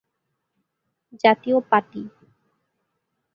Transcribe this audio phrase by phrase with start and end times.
[1.23, 2.01] জাতিয় পাটি